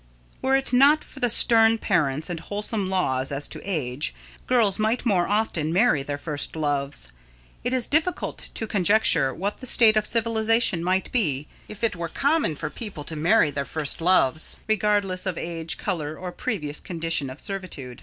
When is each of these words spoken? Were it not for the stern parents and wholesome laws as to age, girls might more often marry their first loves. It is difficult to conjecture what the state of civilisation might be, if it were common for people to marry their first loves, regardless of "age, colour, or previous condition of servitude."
Were 0.41 0.55
it 0.57 0.73
not 0.73 1.03
for 1.03 1.19
the 1.19 1.29
stern 1.29 1.77
parents 1.77 2.27
and 2.27 2.39
wholesome 2.39 2.89
laws 2.89 3.31
as 3.31 3.47
to 3.49 3.61
age, 3.63 4.15
girls 4.47 4.79
might 4.79 5.05
more 5.05 5.27
often 5.27 5.71
marry 5.71 6.01
their 6.01 6.17
first 6.17 6.55
loves. 6.55 7.11
It 7.63 7.71
is 7.71 7.85
difficult 7.85 8.49
to 8.55 8.65
conjecture 8.65 9.31
what 9.31 9.59
the 9.59 9.67
state 9.67 9.95
of 9.95 10.07
civilisation 10.07 10.83
might 10.83 11.11
be, 11.11 11.45
if 11.67 11.83
it 11.83 11.95
were 11.95 12.09
common 12.09 12.55
for 12.55 12.71
people 12.71 13.03
to 13.03 13.15
marry 13.15 13.51
their 13.51 13.63
first 13.63 14.01
loves, 14.01 14.55
regardless 14.67 15.27
of 15.27 15.37
"age, 15.37 15.77
colour, 15.77 16.17
or 16.17 16.31
previous 16.31 16.79
condition 16.79 17.29
of 17.29 17.39
servitude." 17.39 17.99